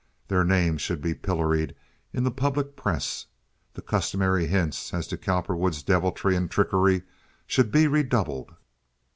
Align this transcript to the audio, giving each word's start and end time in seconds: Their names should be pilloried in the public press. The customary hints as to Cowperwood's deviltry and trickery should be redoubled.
Their 0.29 0.43
names 0.43 0.81
should 0.81 0.99
be 0.99 1.13
pilloried 1.13 1.75
in 2.11 2.23
the 2.23 2.31
public 2.31 2.75
press. 2.75 3.27
The 3.75 3.83
customary 3.83 4.47
hints 4.47 4.95
as 4.95 5.05
to 5.09 5.15
Cowperwood's 5.15 5.83
deviltry 5.83 6.35
and 6.35 6.49
trickery 6.49 7.03
should 7.45 7.71
be 7.71 7.85
redoubled. 7.85 8.55